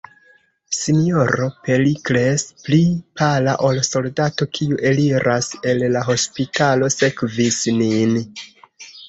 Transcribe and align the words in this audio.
S-ro 0.75 1.49
Perikles, 1.67 2.45
pli 2.67 2.79
pala 3.21 3.53
ol 3.69 3.83
soldato, 3.89 4.49
kiu 4.59 4.81
eliras 4.93 5.51
el 5.73 5.85
la 5.99 6.03
hospitalo, 6.09 6.91
sekvis 6.99 7.63
nin. 7.85 8.19